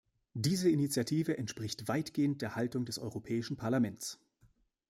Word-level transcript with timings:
Diese 0.33 0.67
Initiative 0.67 1.37
entspricht 1.37 1.87
weitgehend 1.87 2.41
der 2.41 2.55
Haltung 2.55 2.85
des 2.85 2.97
Europäischen 2.97 3.55
Parlaments. 3.55 4.19